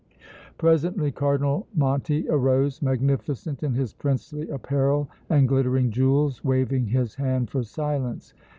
Presently 0.57 1.11
Cardinal 1.11 1.67
Monti 1.75 2.27
arose, 2.27 2.81
magnificent 2.81 3.61
in 3.61 3.75
his 3.75 3.93
princely 3.93 4.49
apparel 4.49 5.07
and 5.29 5.47
glittering 5.47 5.91
jewels, 5.91 6.43
waving 6.43 6.87
his 6.87 7.13
hand 7.13 7.51
for 7.51 7.61
silence. 7.61 8.33